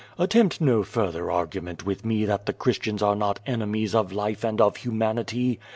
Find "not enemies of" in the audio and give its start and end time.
3.15-4.11